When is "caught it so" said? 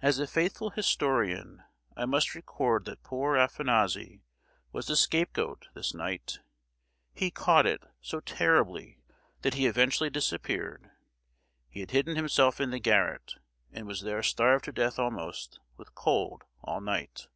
7.32-8.20